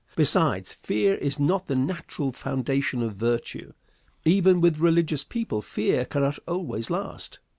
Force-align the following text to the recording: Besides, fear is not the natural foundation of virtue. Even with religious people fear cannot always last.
Besides, 0.15 0.79
fear 0.81 1.13
is 1.13 1.39
not 1.39 1.67
the 1.67 1.75
natural 1.75 2.31
foundation 2.31 3.03
of 3.03 3.17
virtue. 3.17 3.73
Even 4.25 4.59
with 4.59 4.79
religious 4.79 5.23
people 5.23 5.61
fear 5.61 6.05
cannot 6.05 6.39
always 6.47 6.89
last. 6.89 7.37